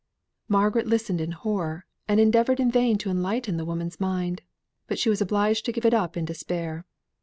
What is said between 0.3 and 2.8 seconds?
Margaret listened in horror; and endeavoured in